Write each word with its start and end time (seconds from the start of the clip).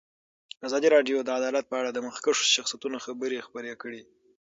ازادي 0.67 0.87
راډیو 0.95 1.17
د 1.21 1.29
عدالت 1.39 1.65
په 1.67 1.75
اړه 1.81 1.89
د 1.91 1.99
مخکښو 2.07 2.49
شخصیتونو 2.55 2.97
خبرې 3.05 3.45
خپرې 3.47 3.71
کړي. 3.81 4.01